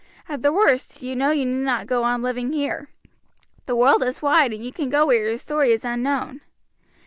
At 0.27 0.41
the 0.41 0.51
worst, 0.51 1.03
you 1.03 1.15
know 1.15 1.29
you 1.29 1.45
need 1.45 1.63
not 1.63 1.85
go 1.85 2.01
on 2.01 2.23
living 2.23 2.53
here. 2.53 2.89
The 3.67 3.75
world 3.75 4.01
is 4.01 4.19
wide, 4.19 4.51
and 4.51 4.65
you 4.65 4.71
can 4.73 4.89
go 4.89 5.05
where 5.05 5.27
your 5.27 5.37
story 5.37 5.73
is 5.73 5.85
unknown. 5.85 6.41